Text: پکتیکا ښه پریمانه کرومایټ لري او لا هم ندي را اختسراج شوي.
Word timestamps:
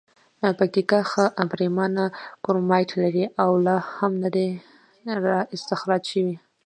پکتیکا 0.57 0.99
ښه 1.11 1.23
پریمانه 1.51 2.05
کرومایټ 2.43 2.89
لري 3.01 3.25
او 3.43 3.51
لا 3.65 3.77
هم 3.95 4.11
ندي 4.23 4.49
را 5.25 5.39
اختسراج 5.55 6.03
شوي. 6.11 6.35